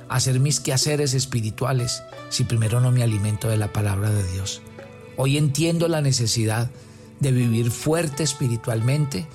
a 0.10 0.16
hacer 0.16 0.40
mis 0.40 0.60
quehaceres 0.60 1.14
espirituales 1.14 2.04
si 2.30 2.44
primero 2.44 2.82
no 2.82 2.92
me 2.92 3.04
alimento 3.04 3.48
de 3.48 3.58
la 3.58 3.72
palabra 3.72 4.10
de 4.10 4.24
Dios. 4.32 4.62
Hoy 5.16 5.38
entiendo 5.38 5.88
la 5.88 6.02
necesidad 6.02 6.70
de 7.20 7.32
vivir 7.32 7.72
fuerte 7.72 8.24
espiritualmente 8.24 9.28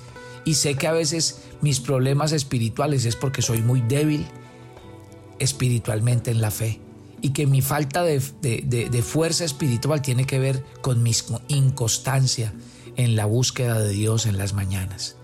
y 0.43 0.55
sé 0.55 0.75
que 0.75 0.87
a 0.87 0.91
veces 0.91 1.41
mis 1.65 1.79
problemas 1.79 2.31
espirituales 2.31 3.05
es 3.05 3.15
porque 3.15 3.41
soy 3.41 3.63
muy 3.63 3.81
débil 3.81 4.27
espiritualmente 5.39 6.29
en 6.29 6.39
la 6.39 6.51
fe 6.51 6.79
y 7.23 7.31
que 7.31 7.47
mi 7.47 7.63
falta 7.63 8.03
de, 8.03 8.19
fuerza 9.01 9.45
espiritual 9.45 10.03
tiene 10.03 10.25
que 10.27 10.37
ver 10.37 10.63
con 10.81 11.01
mi 11.01 11.11
inconstancia 11.47 12.53
en 12.97 13.15
la 13.15 13.25
búsqueda 13.25 13.79
de 13.79 13.89
Dios 13.89 14.27
en 14.27 14.37
las 14.37 14.53
mañanas. 14.53 15.15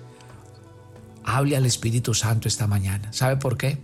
Hable 1.23 1.57
al 1.57 1.67
Espíritu 1.67 2.15
Santo 2.15 2.47
esta 2.47 2.65
mañana. 2.65 3.13
¿Sabe 3.13 3.37
por 3.37 3.55
qué? 3.55 3.77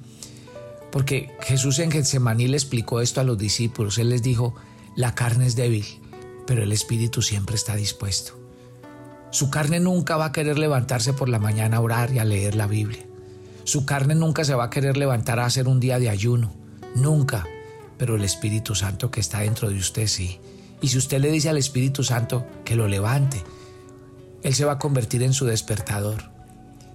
Porque 0.92 1.30
Jesús 1.42 1.78
en 1.78 1.92
Getsemaní 1.92 2.48
le 2.48 2.58
explicó 2.58 3.02
esto 3.02 3.22
a 3.22 3.24
los 3.24 3.38
discípulos. 3.38 4.00
Él 4.00 4.10
les 4.10 4.24
dijo, 4.24 4.56
la 4.96 5.14
carne 5.14 5.46
es 5.46 5.56
débil, 5.56 5.86
pero 6.48 6.64
el 6.64 6.72
Espíritu 6.72 7.22
siempre 7.22 7.56
está 7.56 7.76
dispuesto. 7.76 8.47
Su 9.30 9.50
carne 9.50 9.80
nunca 9.80 10.18
va 10.18 10.26
a 10.26 10.32
querer 10.32 10.58
levantarse 10.58 11.14
por 11.14 11.30
la 11.30 11.40
mañana 11.40 11.78
a 11.78 11.82
orar 11.82 12.12
y 12.12 12.20
a 12.20 12.26
leer 12.26 12.56
la 12.56 12.68
Biblia. 12.68 13.06
Su 13.64 13.86
carne 13.86 14.16
nunca 14.16 14.44
se 14.44 14.56
va 14.56 14.66
a 14.66 14.70
querer 14.70 14.98
levantar 14.98 15.40
a 15.40 15.46
hacer 15.46 15.68
un 15.68 15.80
día 15.80 16.00
de 16.00 16.10
ayuno. 16.10 16.54
Nunca 16.96 17.46
pero 17.98 18.16
el 18.16 18.24
Espíritu 18.24 18.76
Santo 18.76 19.12
que 19.12 19.20
está 19.20 19.40
dentro 19.40 19.70
de 19.70 19.78
usted 19.78 20.08
sí. 20.08 20.40
Y 20.82 20.90
si 20.90 20.98
usted 20.98 21.20
le 21.20 21.32
dice 21.32 21.50
al 21.50 21.58
Espíritu 21.58 22.04
Santo 22.04 22.46
que 22.64 22.76
lo 22.76 22.88
levante, 22.88 23.44
Él 24.44 24.54
se 24.54 24.66
va 24.66 24.74
a 24.74 24.80
convertir 24.80 25.24
en 25.24 25.34
su 25.34 25.46
despertador. 25.46 26.32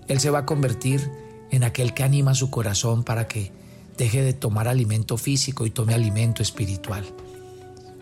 Él 0.09 0.21
se 0.21 0.31
va 0.31 0.41
a 0.41 0.47
convertir 0.47 1.11
en 1.51 1.65
aquel 1.65 1.93
que 1.95 2.05
anima 2.05 2.35
su 2.35 2.51
corazón 2.51 3.05
para 3.05 3.27
que 3.27 3.53
deje 3.99 4.23
de 4.23 4.33
tomar 4.33 4.69
alimento 4.69 5.17
físico 5.17 5.67
y 5.67 5.71
tome 5.71 5.95
alimento 5.95 6.43
espiritual. 6.43 7.05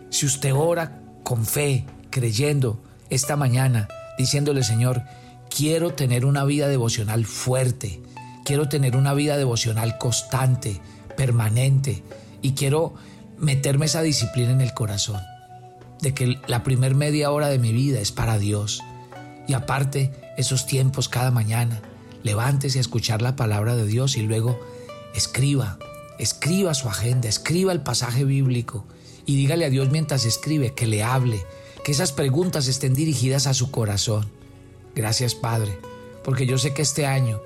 Si 0.09 0.25
usted 0.25 0.53
ora 0.53 1.01
con 1.23 1.45
fe, 1.45 1.85
creyendo 2.09 2.81
esta 3.09 3.35
mañana, 3.35 3.87
diciéndole 4.21 4.63
Señor, 4.63 5.03
quiero 5.55 5.93
tener 5.93 6.25
una 6.25 6.43
vida 6.45 6.67
devocional 6.67 7.25
fuerte, 7.25 8.01
quiero 8.45 8.69
tener 8.69 8.95
una 8.95 9.13
vida 9.13 9.37
devocional 9.37 9.97
constante, 9.97 10.79
permanente, 11.17 12.03
y 12.41 12.53
quiero 12.53 12.93
meterme 13.37 13.87
esa 13.87 14.01
disciplina 14.01 14.51
en 14.51 14.61
el 14.61 14.73
corazón, 14.73 15.21
de 16.01 16.13
que 16.13 16.39
la 16.47 16.63
primer 16.63 16.95
media 16.95 17.31
hora 17.31 17.49
de 17.49 17.59
mi 17.59 17.73
vida 17.73 17.99
es 17.99 18.11
para 18.11 18.37
Dios. 18.37 18.81
Y 19.47 19.53
aparte, 19.53 20.11
esos 20.37 20.65
tiempos 20.65 21.09
cada 21.09 21.31
mañana, 21.31 21.81
levántese 22.23 22.77
a 22.77 22.81
escuchar 22.81 23.21
la 23.21 23.35
palabra 23.35 23.75
de 23.75 23.85
Dios 23.85 24.15
y 24.17 24.21
luego 24.21 24.59
escriba, 25.15 25.77
escriba 26.19 26.73
su 26.73 26.87
agenda, 26.87 27.27
escriba 27.27 27.71
el 27.71 27.81
pasaje 27.81 28.23
bíblico 28.23 28.85
y 29.25 29.35
dígale 29.35 29.65
a 29.65 29.69
Dios 29.69 29.91
mientras 29.91 30.25
escribe 30.25 30.73
que 30.73 30.87
le 30.87 31.03
hable, 31.03 31.43
que 31.83 31.91
esas 31.91 32.11
preguntas 32.11 32.67
estén 32.67 32.93
dirigidas 32.93 33.47
a 33.47 33.53
su 33.53 33.71
corazón. 33.71 34.29
Gracias 34.95 35.35
Padre, 35.35 35.77
porque 36.23 36.45
yo 36.45 36.57
sé 36.57 36.73
que 36.73 36.81
este 36.81 37.05
año 37.05 37.41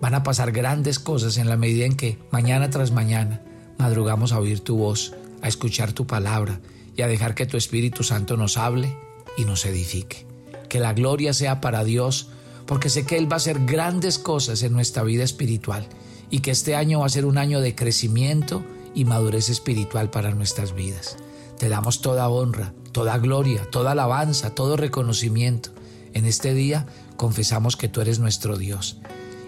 van 0.00 0.14
a 0.14 0.22
pasar 0.22 0.52
grandes 0.52 0.98
cosas 0.98 1.36
en 1.36 1.48
la 1.48 1.56
medida 1.56 1.84
en 1.84 1.96
que 1.96 2.18
mañana 2.30 2.70
tras 2.70 2.92
mañana 2.92 3.42
madrugamos 3.78 4.32
a 4.32 4.40
oír 4.40 4.60
tu 4.60 4.76
voz, 4.76 5.14
a 5.42 5.48
escuchar 5.48 5.92
tu 5.92 6.06
palabra 6.06 6.60
y 6.96 7.02
a 7.02 7.08
dejar 7.08 7.34
que 7.34 7.46
tu 7.46 7.56
Espíritu 7.56 8.02
Santo 8.02 8.36
nos 8.36 8.56
hable 8.56 8.96
y 9.36 9.44
nos 9.44 9.66
edifique. 9.66 10.26
Que 10.68 10.80
la 10.80 10.94
gloria 10.94 11.32
sea 11.32 11.60
para 11.60 11.84
Dios, 11.84 12.28
porque 12.66 12.90
sé 12.90 13.04
que 13.04 13.16
Él 13.16 13.30
va 13.30 13.36
a 13.36 13.38
hacer 13.38 13.64
grandes 13.64 14.18
cosas 14.18 14.62
en 14.62 14.72
nuestra 14.72 15.02
vida 15.02 15.24
espiritual 15.24 15.86
y 16.30 16.40
que 16.40 16.50
este 16.50 16.74
año 16.74 17.00
va 17.00 17.06
a 17.06 17.10
ser 17.10 17.24
un 17.24 17.38
año 17.38 17.60
de 17.60 17.74
crecimiento 17.74 18.64
y 18.94 19.04
madurez 19.04 19.48
espiritual 19.48 20.10
para 20.10 20.34
nuestras 20.34 20.74
vidas. 20.74 21.16
Te 21.58 21.68
damos 21.68 22.00
toda 22.00 22.28
honra, 22.28 22.72
toda 22.96 23.18
gloria, 23.18 23.68
toda 23.70 23.92
alabanza, 23.92 24.54
todo 24.54 24.78
reconocimiento. 24.78 25.68
En 26.14 26.24
este 26.24 26.54
día 26.54 26.86
confesamos 27.18 27.76
que 27.76 27.88
tú 27.88 28.00
eres 28.00 28.20
nuestro 28.20 28.56
Dios 28.56 28.96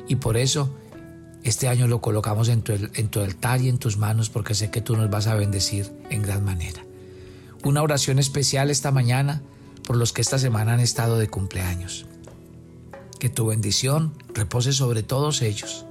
y 0.07 0.17
por 0.17 0.37
eso 0.37 0.69
este 1.45 1.67
año 1.67 1.89
lo 1.89 2.03
colocamos 2.03 2.51
en 2.51 2.61
tu, 2.61 2.75
en 2.75 3.09
tu 3.09 3.21
altar 3.21 3.63
y 3.63 3.71
en 3.71 3.79
tus 3.79 3.97
manos 3.97 4.29
porque 4.29 4.55
sé 4.55 4.71
que 4.71 4.83
tú 4.83 4.99
nos 4.99 5.09
vas 5.09 5.29
a 5.29 5.35
bendecir 5.35 5.91
en 6.11 6.21
gran 6.21 6.45
manera. 6.45 6.85
Una 7.65 7.81
oración 7.83 8.19
especial 8.19 8.69
esta 8.69 8.91
mañana 8.91 9.41
por 9.87 9.97
los 9.97 10.13
que 10.13 10.21
esta 10.21 10.39
semana 10.39 10.75
han 10.75 10.81
estado 10.81 11.17
de 11.17 11.29
cumpleaños. 11.29 12.05
Que 13.19 13.31
tu 13.31 13.47
bendición 13.47 14.13
repose 14.35 14.75
sobre 14.75 15.03
todos 15.03 15.41
ellos. 15.41 15.87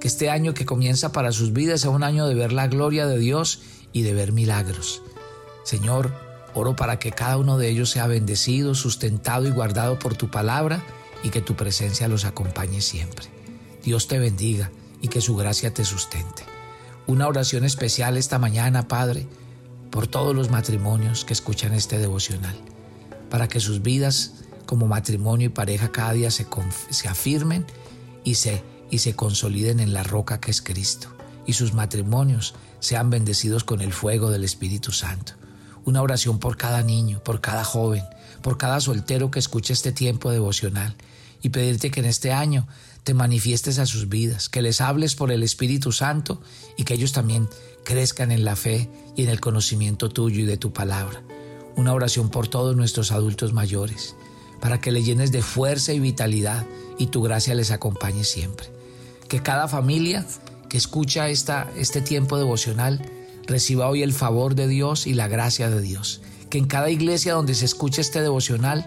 Que 0.00 0.08
este 0.08 0.28
año 0.28 0.52
que 0.52 0.66
comienza 0.66 1.12
para 1.12 1.32
sus 1.32 1.54
vidas 1.54 1.80
sea 1.80 1.92
un 1.92 2.02
año 2.02 2.26
de 2.26 2.34
ver 2.34 2.52
la 2.52 2.68
gloria 2.68 3.06
de 3.06 3.16
Dios 3.16 3.62
y 3.94 4.02
de 4.02 4.12
ver 4.12 4.32
milagros. 4.32 5.00
Señor, 5.64 6.29
oro 6.54 6.76
para 6.76 6.98
que 6.98 7.12
cada 7.12 7.36
uno 7.36 7.58
de 7.58 7.68
ellos 7.68 7.90
sea 7.90 8.06
bendecido, 8.06 8.74
sustentado 8.74 9.46
y 9.46 9.50
guardado 9.50 9.98
por 9.98 10.14
tu 10.14 10.30
palabra 10.30 10.82
y 11.22 11.30
que 11.30 11.40
tu 11.40 11.54
presencia 11.54 12.08
los 12.08 12.24
acompañe 12.24 12.80
siempre. 12.80 13.26
Dios 13.82 14.08
te 14.08 14.18
bendiga 14.18 14.70
y 15.00 15.08
que 15.08 15.20
su 15.20 15.36
gracia 15.36 15.72
te 15.72 15.84
sustente. 15.84 16.44
Una 17.06 17.26
oración 17.26 17.64
especial 17.64 18.16
esta 18.16 18.38
mañana, 18.38 18.88
Padre, 18.88 19.26
por 19.90 20.06
todos 20.06 20.34
los 20.34 20.50
matrimonios 20.50 21.24
que 21.24 21.32
escuchan 21.32 21.74
este 21.74 21.98
devocional, 21.98 22.56
para 23.28 23.48
que 23.48 23.60
sus 23.60 23.82
vidas 23.82 24.34
como 24.66 24.86
matrimonio 24.86 25.46
y 25.46 25.50
pareja 25.50 25.90
cada 25.90 26.12
día 26.12 26.30
se, 26.30 26.46
se 26.90 27.08
afirmen 27.08 27.66
y 28.22 28.36
se, 28.36 28.62
y 28.90 28.98
se 28.98 29.16
consoliden 29.16 29.80
en 29.80 29.92
la 29.92 30.04
roca 30.04 30.40
que 30.40 30.50
es 30.50 30.62
Cristo, 30.62 31.08
y 31.46 31.54
sus 31.54 31.74
matrimonios 31.74 32.54
sean 32.78 33.10
bendecidos 33.10 33.64
con 33.64 33.80
el 33.80 33.92
fuego 33.92 34.30
del 34.30 34.44
Espíritu 34.44 34.92
Santo. 34.92 35.39
Una 35.84 36.02
oración 36.02 36.38
por 36.38 36.56
cada 36.56 36.82
niño, 36.82 37.22
por 37.24 37.40
cada 37.40 37.64
joven, 37.64 38.04
por 38.42 38.58
cada 38.58 38.80
soltero 38.80 39.30
que 39.30 39.38
escuche 39.38 39.72
este 39.72 39.92
tiempo 39.92 40.30
devocional 40.30 40.94
y 41.42 41.50
pedirte 41.50 41.90
que 41.90 42.00
en 42.00 42.06
este 42.06 42.32
año 42.32 42.66
te 43.04 43.14
manifiestes 43.14 43.78
a 43.78 43.86
sus 43.86 44.08
vidas, 44.08 44.48
que 44.48 44.62
les 44.62 44.80
hables 44.80 45.14
por 45.14 45.32
el 45.32 45.42
Espíritu 45.42 45.92
Santo 45.92 46.40
y 46.76 46.84
que 46.84 46.94
ellos 46.94 47.12
también 47.12 47.48
crezcan 47.84 48.30
en 48.30 48.44
la 48.44 48.56
fe 48.56 48.90
y 49.16 49.24
en 49.24 49.30
el 49.30 49.40
conocimiento 49.40 50.10
tuyo 50.10 50.40
y 50.40 50.44
de 50.44 50.56
tu 50.56 50.72
palabra. 50.72 51.22
Una 51.76 51.94
oración 51.94 52.28
por 52.28 52.48
todos 52.48 52.76
nuestros 52.76 53.10
adultos 53.10 53.52
mayores, 53.52 54.14
para 54.60 54.80
que 54.80 54.92
le 54.92 55.02
llenes 55.02 55.32
de 55.32 55.42
fuerza 55.42 55.92
y 55.92 56.00
vitalidad 56.00 56.66
y 56.98 57.06
tu 57.06 57.22
gracia 57.22 57.54
les 57.54 57.70
acompañe 57.70 58.24
siempre. 58.24 58.66
Que 59.28 59.42
cada 59.42 59.68
familia 59.68 60.26
que 60.68 60.76
escucha 60.76 61.28
esta, 61.28 61.70
este 61.76 62.02
tiempo 62.02 62.36
devocional 62.36 63.00
reciba 63.50 63.88
hoy 63.88 64.02
el 64.02 64.14
favor 64.14 64.54
de 64.54 64.68
Dios 64.68 65.06
y 65.06 65.14
la 65.14 65.28
gracia 65.28 65.68
de 65.68 65.82
Dios. 65.82 66.22
Que 66.48 66.58
en 66.58 66.66
cada 66.66 66.88
iglesia 66.88 67.34
donde 67.34 67.54
se 67.54 67.64
escuche 67.64 68.00
este 68.00 68.22
devocional 68.22 68.86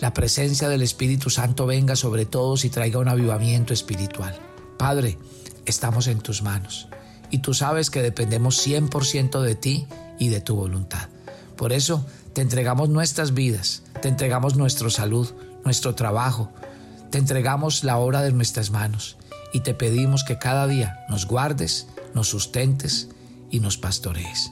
la 0.00 0.12
presencia 0.12 0.68
del 0.68 0.82
Espíritu 0.82 1.30
Santo 1.30 1.66
venga 1.66 1.96
sobre 1.96 2.24
todos 2.24 2.64
y 2.64 2.70
traiga 2.70 2.98
un 2.98 3.08
avivamiento 3.08 3.72
espiritual. 3.72 4.38
Padre, 4.76 5.18
estamos 5.66 6.08
en 6.08 6.20
tus 6.20 6.42
manos 6.42 6.88
y 7.30 7.38
tú 7.38 7.54
sabes 7.54 7.90
que 7.90 8.02
dependemos 8.02 8.66
100% 8.66 9.40
de 9.40 9.54
ti 9.54 9.86
y 10.18 10.28
de 10.28 10.40
tu 10.40 10.56
voluntad. 10.56 11.08
Por 11.56 11.72
eso 11.72 12.04
te 12.32 12.42
entregamos 12.42 12.88
nuestras 12.88 13.34
vidas, 13.34 13.82
te 14.02 14.08
entregamos 14.08 14.56
nuestra 14.56 14.90
salud, 14.90 15.28
nuestro 15.64 15.94
trabajo, 15.94 16.50
te 17.10 17.18
entregamos 17.18 17.84
la 17.84 17.96
obra 17.98 18.22
de 18.22 18.32
nuestras 18.32 18.70
manos 18.70 19.16
y 19.52 19.60
te 19.60 19.74
pedimos 19.74 20.24
que 20.24 20.38
cada 20.38 20.66
día 20.66 21.04
nos 21.08 21.26
guardes, 21.26 21.86
nos 22.14 22.28
sustentes 22.28 23.08
y 23.54 23.60
nos 23.60 23.78
pastorees. 23.78 24.50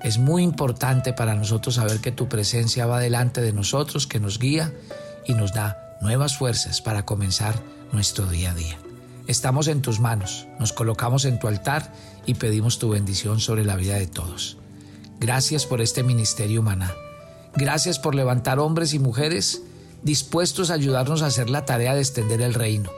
Es 0.00 0.18
muy 0.18 0.44
importante 0.44 1.12
para 1.12 1.34
nosotros 1.34 1.74
saber 1.74 2.00
que 2.00 2.12
tu 2.12 2.28
presencia 2.28 2.86
va 2.86 3.00
delante 3.00 3.40
de 3.40 3.52
nosotros, 3.52 4.06
que 4.06 4.20
nos 4.20 4.38
guía 4.38 4.72
y 5.26 5.34
nos 5.34 5.52
da 5.52 5.96
nuevas 6.00 6.36
fuerzas 6.38 6.80
para 6.80 7.04
comenzar 7.04 7.60
nuestro 7.90 8.26
día 8.26 8.52
a 8.52 8.54
día. 8.54 8.78
Estamos 9.26 9.66
en 9.66 9.82
tus 9.82 9.98
manos, 9.98 10.46
nos 10.60 10.72
colocamos 10.72 11.24
en 11.24 11.40
tu 11.40 11.48
altar 11.48 11.92
y 12.26 12.34
pedimos 12.34 12.78
tu 12.78 12.90
bendición 12.90 13.40
sobre 13.40 13.64
la 13.64 13.74
vida 13.74 13.96
de 13.96 14.06
todos. 14.06 14.56
Gracias 15.18 15.66
por 15.66 15.80
este 15.80 16.04
ministerio 16.04 16.60
humana. 16.60 16.94
Gracias 17.56 17.98
por 17.98 18.14
levantar 18.14 18.60
hombres 18.60 18.94
y 18.94 19.00
mujeres 19.00 19.62
dispuestos 20.02 20.70
a 20.70 20.74
ayudarnos 20.74 21.22
a 21.22 21.26
hacer 21.26 21.50
la 21.50 21.64
tarea 21.64 21.94
de 21.94 22.02
extender 22.02 22.40
el 22.40 22.54
reino. 22.54 22.92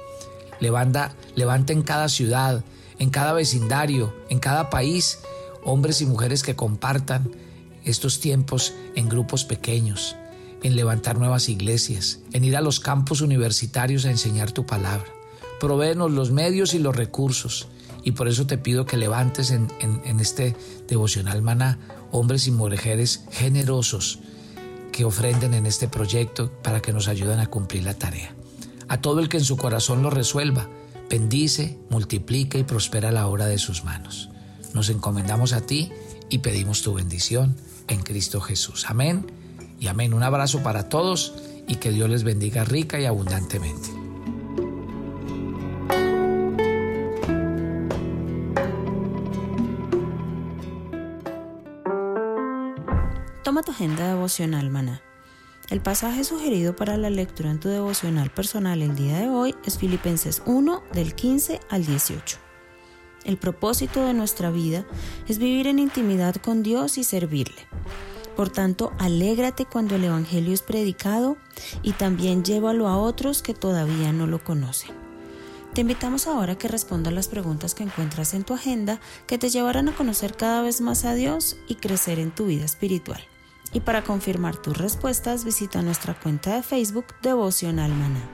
Levanta, 0.61 1.15
levanta 1.35 1.73
en 1.73 1.83
cada 1.83 2.11
ciudad, 2.11 2.63
en 2.99 3.09
cada 3.09 3.33
vecindario, 3.33 4.15
en 4.29 4.39
cada 4.39 4.69
país 4.69 5.21
hombres 5.67 6.01
y 6.01 6.07
mujeres 6.07 6.43
que 6.43 6.57
compartan 6.57 7.31
estos 7.85 8.21
tiempos 8.21 8.73
en 8.95 9.09
grupos 9.09 9.45
pequeños, 9.45 10.17
en 10.63 10.77
levantar 10.77 11.19
nuevas 11.19 11.49
iglesias, 11.49 12.21
en 12.33 12.45
ir 12.45 12.57
a 12.57 12.63
los 12.63 12.81
campos 12.81 13.21
universitarios 13.21 14.07
a 14.07 14.11
enseñar 14.11 14.53
tu 14.53 14.65
palabra. 14.65 15.07
Provéenos 15.61 16.11
los 16.11 16.31
medios 16.31 16.75
y 16.75 16.79
los 16.79 16.97
recursos 16.97 17.69
Y 18.05 18.13
por 18.13 18.29
eso 18.29 18.47
te 18.47 18.57
pido 18.57 18.87
que 18.87 18.97
levantes 18.97 19.51
en, 19.51 19.67
en 19.81 20.21
este 20.21 20.55
devocional 20.87 21.43
maná 21.43 21.81
hombres 22.13 22.47
y 22.47 22.53
mujeres 22.53 23.25
generosos 23.33 24.21
que 24.93 25.05
ofrenden 25.05 25.55
en 25.55 25.67
este 25.67 25.89
proyecto 25.89 26.53
para 26.63 26.81
que 26.81 26.93
nos 26.93 27.09
ayuden 27.09 27.41
a 27.41 27.49
cumplir 27.49 27.83
la 27.83 27.95
tarea. 27.95 28.33
A 28.87 29.01
todo 29.01 29.19
el 29.19 29.29
que 29.29 29.39
en 29.39 29.45
su 29.45 29.57
corazón 29.57 30.03
lo 30.03 30.11
resuelva, 30.11 30.69
bendice, 31.11 31.81
multiplica 31.91 32.59
y 32.59 32.63
prospera 32.63 33.11
la 33.11 33.27
obra 33.27 33.47
de 33.47 33.59
sus 33.59 33.83
manos. 33.83 34.31
Nos 34.77 34.91
encomendamos 34.91 35.55
a 35.55 35.63
ti 35.63 35.91
y 36.29 36.41
pedimos 36.41 36.83
tu 36.83 36.93
bendición 36.93 37.57
en 37.89 38.03
Cristo 38.03 38.43
Jesús. 38.43 38.85
Amén 38.91 39.25
y 39.81 39.87
amén. 39.87 40.13
Un 40.13 40.23
abrazo 40.23 40.63
para 40.63 40.91
todos 40.91 41.33
y 41.67 41.77
que 41.77 41.93
Dios 41.93 42.11
les 42.11 42.25
bendiga 42.25 42.63
rica 42.63 43.01
y 43.01 43.07
abundantemente. 43.07 43.89
Toma 53.43 53.63
tu 53.63 53.71
agenda 53.71 54.09
devocional, 54.09 54.69
maná. 54.69 55.01
El 55.71 55.81
pasaje 55.81 56.23
sugerido 56.23 56.77
para 56.77 56.99
la 56.99 57.09
lectura 57.09 57.51
en 57.51 57.61
tu 57.61 57.71
devocional 57.71 58.29
personal 58.29 58.83
el 58.83 58.95
día 58.95 59.21
de 59.21 59.31
hoy 59.31 59.55
es 59.65 59.79
Filipenses 59.79 60.43
1 60.45 60.83
del 60.93 61.15
15 61.15 61.61
al 61.71 61.87
18. 61.87 62.46
El 63.27 63.39
propósito 63.39 64.07
de 64.07 64.15
nuestra 64.15 64.53
vida 64.53 64.87
es 65.27 65.39
vivir 65.39 65.67
en 65.67 65.81
intimidad 65.81 66.37
con 66.37 66.63
Dios 66.63 66.97
y 66.97 67.03
servirle. 67.03 67.67
Por 68.37 68.51
tanto, 68.51 68.93
alégrate 68.99 69.65
cuando 69.65 69.97
el 69.97 70.05
Evangelio 70.05 70.55
es 70.55 70.63
predicado 70.63 71.37
y 71.83 71.93
también 71.95 72.45
llévalo 72.45 72.87
a 72.87 72.97
otros 72.97 73.43
que 73.43 73.53
todavía 73.53 74.13
no 74.13 74.29
lo 74.29 74.45
conocen. 74.45 74.93
Te 75.75 75.81
invitamos 75.81 76.29
ahora 76.29 76.53
a 76.53 76.59
que 76.59 76.69
respondas 76.69 77.13
las 77.13 77.27
preguntas 77.27 77.75
que 77.75 77.83
encuentras 77.83 78.33
en 78.33 78.45
tu 78.45 78.55
agenda 78.55 79.01
que 79.27 79.39
te 79.39 79.51
llevarán 79.51 79.89
a 79.89 79.97
conocer 79.97 80.37
cada 80.37 80.63
vez 80.63 80.81
más 80.81 81.05
a 81.05 81.15
Dios 81.15 81.57
y 81.67 81.75
crecer 81.75 82.21
en 82.21 82.31
tu 82.31 82.47
vida 82.47 82.65
espiritual. 82.65 83.21
Y 83.73 83.81
para 83.81 84.05
confirmar 84.05 84.57
tus 84.57 84.79
respuestas, 84.79 85.45
visita 85.45 85.83
nuestra 85.83 86.15
cuenta 86.15 86.55
de 86.55 86.63
Facebook 86.63 87.07
Devocional 87.23 87.91
Maná. 87.91 88.31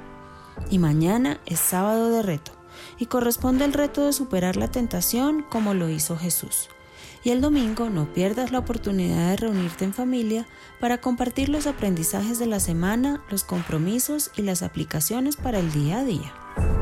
Y 0.68 0.78
mañana 0.78 1.40
es 1.46 1.60
sábado 1.60 2.10
de 2.10 2.22
reto 2.22 2.61
y 2.98 3.06
corresponde 3.06 3.64
el 3.64 3.72
reto 3.72 4.06
de 4.06 4.12
superar 4.12 4.56
la 4.56 4.70
tentación 4.70 5.42
como 5.42 5.74
lo 5.74 5.88
hizo 5.88 6.16
Jesús. 6.16 6.68
Y 7.24 7.30
el 7.30 7.40
domingo 7.40 7.88
no 7.88 8.12
pierdas 8.12 8.50
la 8.50 8.58
oportunidad 8.58 9.30
de 9.30 9.36
reunirte 9.36 9.84
en 9.84 9.94
familia 9.94 10.46
para 10.80 11.00
compartir 11.00 11.48
los 11.48 11.66
aprendizajes 11.66 12.38
de 12.38 12.46
la 12.46 12.58
semana, 12.58 13.22
los 13.30 13.44
compromisos 13.44 14.30
y 14.36 14.42
las 14.42 14.62
aplicaciones 14.62 15.36
para 15.36 15.60
el 15.60 15.72
día 15.72 15.98
a 15.98 16.04
día. 16.04 16.81